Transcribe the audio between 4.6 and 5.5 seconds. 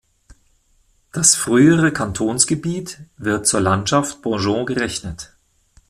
gerechnet.